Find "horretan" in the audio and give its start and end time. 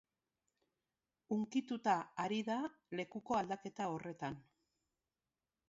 3.97-4.43